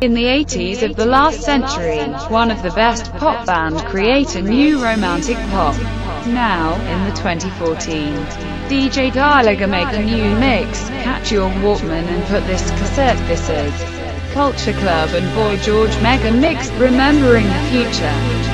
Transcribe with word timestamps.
In 0.00 0.12
the 0.12 0.24
80s 0.24 0.82
of 0.82 0.96
the 0.96 1.06
last 1.06 1.40
century, 1.40 1.98
one 2.28 2.50
of 2.50 2.62
the 2.62 2.70
best 2.70 3.10
pop 3.14 3.46
band 3.46 3.78
create 3.86 4.36
a 4.36 4.42
new 4.42 4.82
romantic 4.82 5.36
pop. 5.50 5.74
Now, 6.26 6.74
in 6.74 7.04
the 7.08 7.16
2014, 7.16 8.14
DJ 8.68 9.10
Dalega 9.10 9.68
make 9.68 9.92
a 9.92 10.02
new 10.02 10.38
mix, 10.38 10.88
catch 10.88 11.32
your 11.32 11.48
Walkman 11.48 12.04
and 12.04 12.24
put 12.26 12.46
this 12.46 12.70
cassette 12.72 13.18
this 13.26 13.48
is. 13.48 14.34
Culture 14.34 14.72
Club 14.74 15.10
and 15.14 15.34
Boy 15.34 15.56
George 15.62 15.96
mega 16.02 16.30
mix, 16.30 16.70
remembering 16.72 17.46
the 17.46 17.62
future. 17.70 18.53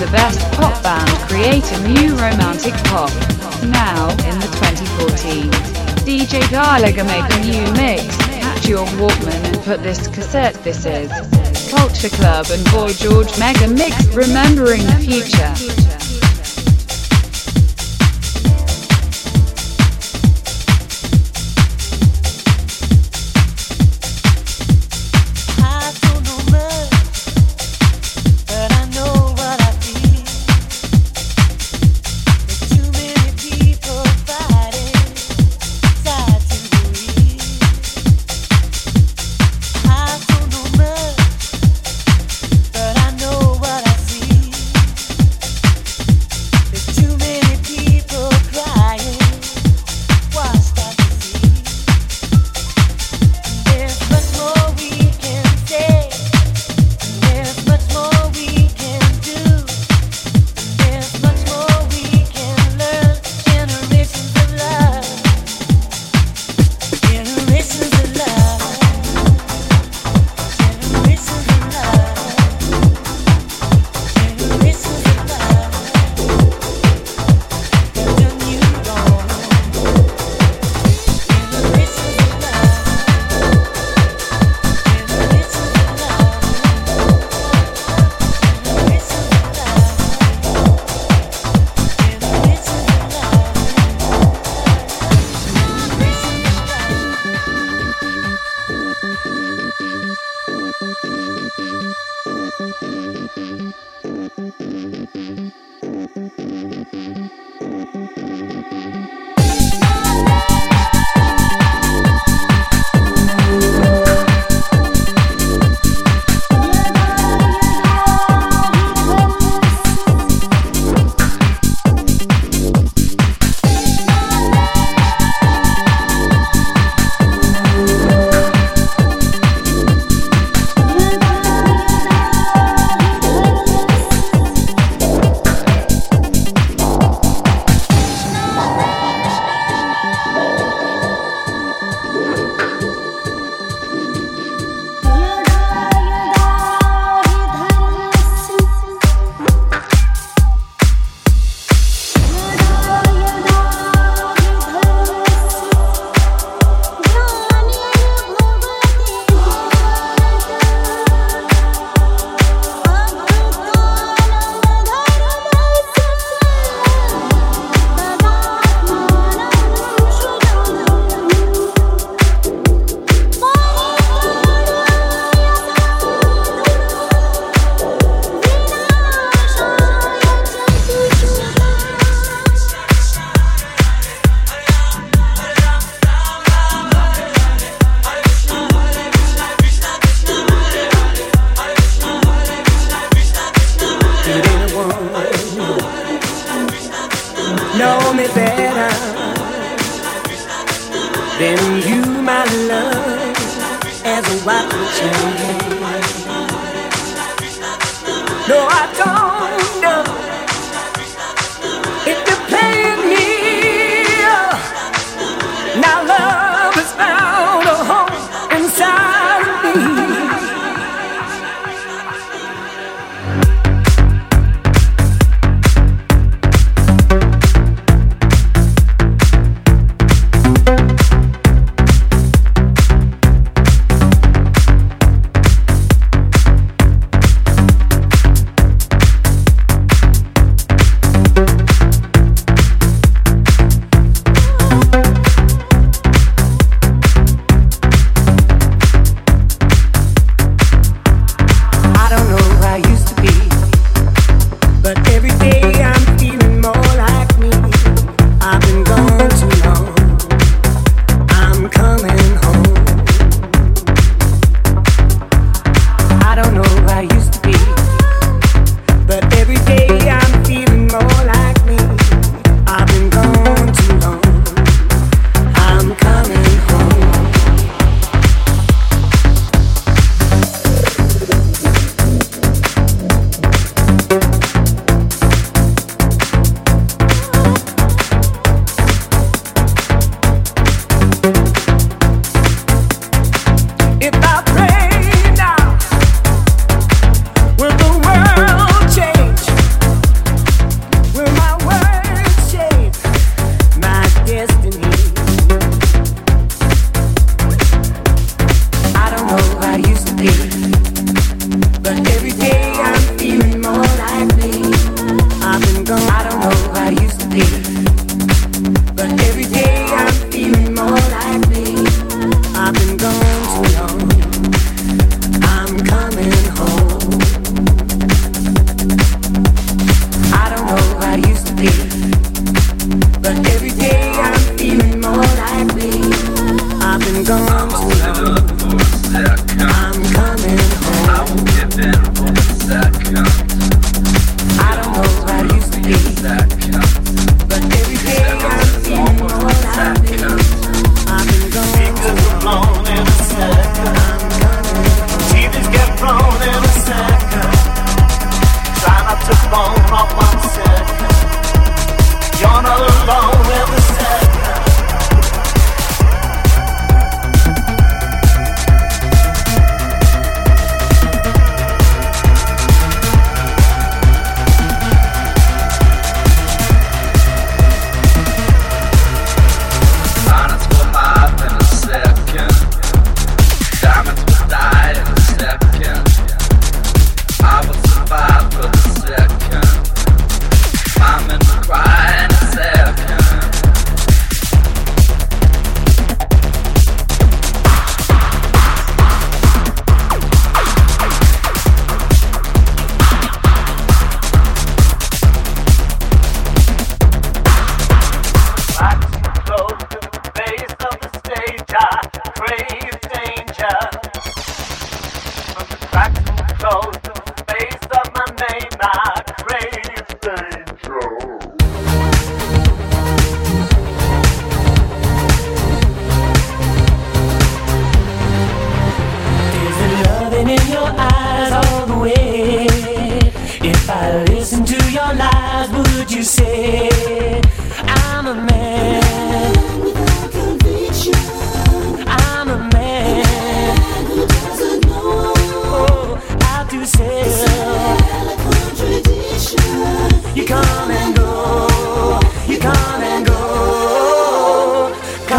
the 0.00 0.06
best 0.12 0.40
pop 0.52 0.82
band 0.82 1.10
create 1.28 1.70
a 1.72 1.80
new 1.86 2.12
romantic 2.12 2.72
pop. 2.84 3.10
Now, 3.68 4.08
in 4.24 4.40
the 4.40 4.48
2014, 4.56 5.50
DJ 6.08 6.40
Dalega 6.48 7.04
make 7.04 7.30
a 7.30 7.40
new 7.44 7.70
mix. 7.74 8.16
Catch 8.16 8.66
your 8.66 8.86
Walkman 8.96 9.44
and 9.44 9.58
put 9.62 9.82
this 9.82 10.08
cassette. 10.08 10.54
This 10.64 10.86
is 10.86 11.10
Culture 11.70 12.08
Club 12.08 12.46
and 12.50 12.64
Boy 12.72 12.94
George 12.94 13.38
Mega 13.38 13.68
Mix 13.68 14.06
Remembering 14.14 14.86
the 14.86 14.96
Future. 15.04 15.99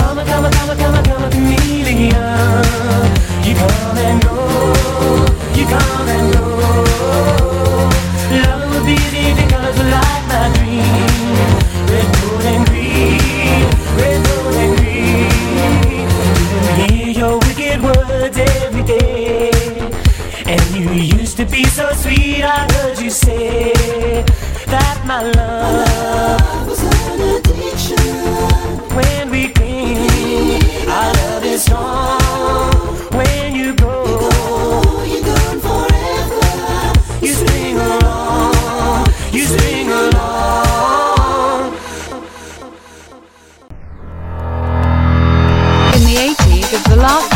Come, 0.01 0.25
come, 0.25 0.49
come. 0.49 0.70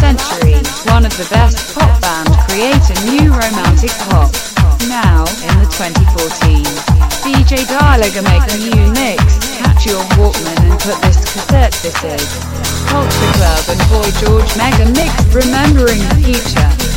century, 0.05 0.61
one 0.93 1.03
of 1.03 1.13
the 1.17 1.25
best 1.33 1.73
pop 1.73 1.89
bands 1.99 2.29
create 2.45 2.85
a 2.93 2.97
new 3.09 3.33
romantic 3.33 3.89
pop. 4.05 4.29
Now, 4.85 5.25
in 5.41 5.53
the 5.57 5.65
2014, 5.73 6.61
DJ 7.25 7.65
Dalega 7.65 8.21
make 8.21 8.45
a 8.53 8.57
new 8.61 8.85
mix, 8.93 9.57
catch 9.57 9.87
your 9.87 10.03
Walkman 10.13 10.61
and 10.61 10.79
put 10.79 11.01
this 11.01 11.17
cassette 11.33 11.73
this 11.81 11.97
is. 12.03 12.29
Culture 12.85 13.31
Club 13.33 13.63
and 13.73 13.81
Boy 13.89 14.09
George 14.21 14.51
mega 14.57 14.85
mix 14.93 15.09
remembering 15.33 16.01
the 16.05 16.15
future. 16.21 16.94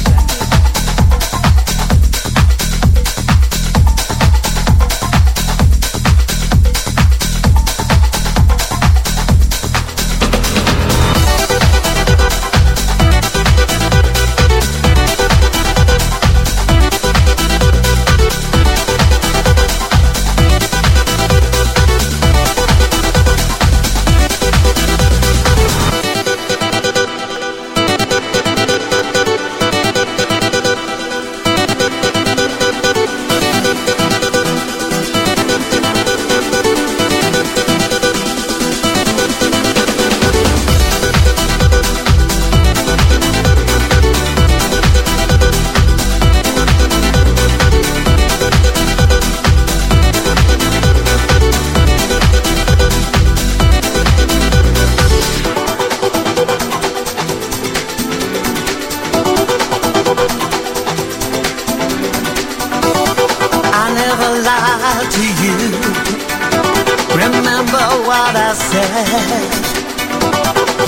what 68.28 68.36
I 68.36 68.52
said. 68.52 69.48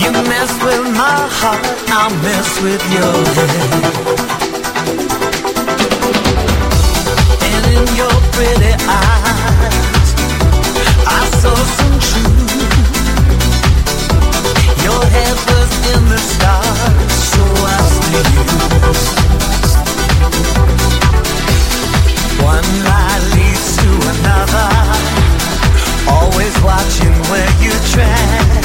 You 0.03 0.13
mess 0.13 0.53
with 0.65 0.85
my 0.93 1.21
heart, 1.39 1.65
I 1.89 2.09
mess 2.25 2.49
with 2.65 2.83
your 2.97 3.17
head. 3.37 3.71
And 7.51 7.65
in 7.77 7.85
your 8.01 8.17
pretty 8.35 8.75
eyes, 9.01 10.09
I 11.07 11.21
saw 11.41 11.57
some 11.79 11.97
truth. 12.09 12.53
Your 14.87 15.03
head 15.15 15.37
was 15.51 15.71
in 15.93 16.03
the 16.13 16.21
stars, 16.33 17.13
so 17.33 17.43
I 17.75 17.79
stayed. 17.97 18.51
One 22.53 22.69
lie 22.89 23.21
leads 23.35 23.67
to 23.81 23.89
another. 24.13 25.20
Always 26.09 26.55
watching 26.63 27.15
where 27.31 27.51
you 27.61 27.73
tread. 27.93 28.65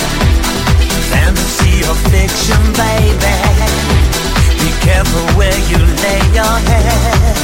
Fantasy 1.11 1.83
or 1.89 1.95
fiction, 2.11 2.61
baby. 2.73 3.35
Be 4.61 4.71
careful 4.81 5.25
where 5.37 5.59
you 5.69 5.77
lay 5.77 6.21
your 6.33 6.55
head. 6.69 7.35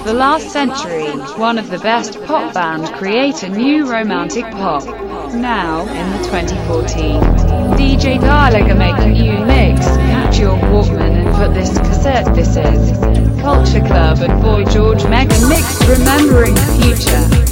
Of 0.00 0.06
the 0.06 0.14
last 0.14 0.48
century, 0.48 1.10
one 1.36 1.58
of 1.58 1.68
the 1.68 1.78
best 1.78 2.18
pop 2.24 2.54
band 2.54 2.86
create 2.94 3.42
a 3.42 3.50
new 3.50 3.86
romantic 3.86 4.44
pop. 4.44 4.82
Now, 5.34 5.82
in 5.82 6.10
the 6.12 6.24
2014, 6.24 7.20
DJ 7.76 8.18
Dalega 8.18 8.78
make 8.78 8.96
a 8.96 9.06
new 9.06 9.44
mix. 9.44 9.84
Catch 9.84 10.38
your 10.38 10.56
Walkman 10.56 11.26
and 11.26 11.34
put 11.36 11.52
this 11.52 11.76
cassette. 11.76 12.34
This 12.34 12.56
is 12.56 12.98
Culture 13.42 13.84
Club 13.86 14.20
and 14.20 14.42
Boy 14.42 14.64
George 14.64 15.04
Mega 15.04 15.38
mixed 15.48 15.86
Remembering 15.86 16.54
the 16.54 16.78
Future. 16.80 17.49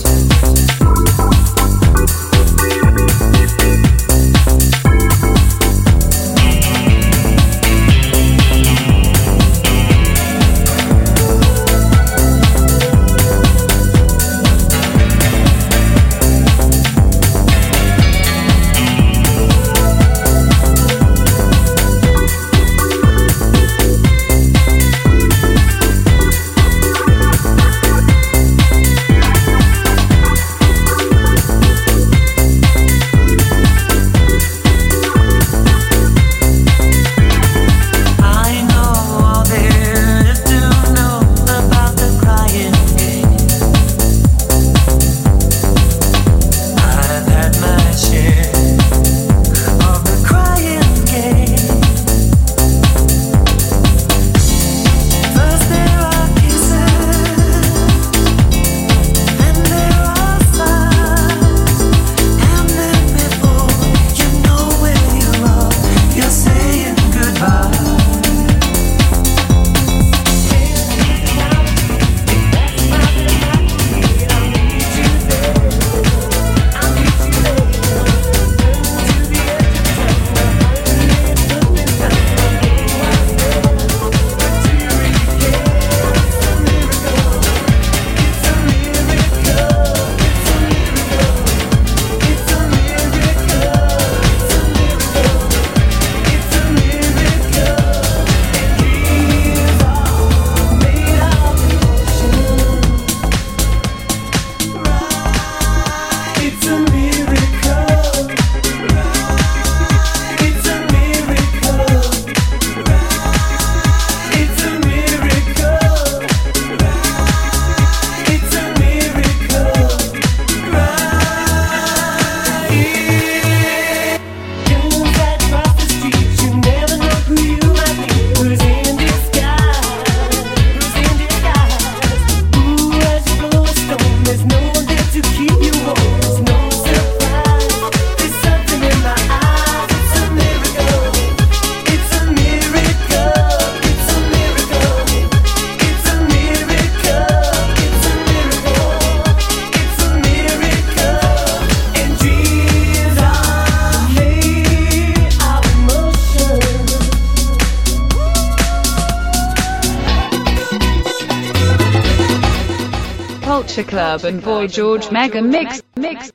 Club 163.88 164.24
and 164.24 164.42
Boy 164.42 164.66
George 164.66 165.10
Mega 165.10 165.40
Mix, 165.40 165.82
Mix. 165.96 166.30